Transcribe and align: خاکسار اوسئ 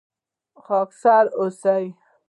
خاکسار 0.63 1.25
اوسئ 1.39 1.85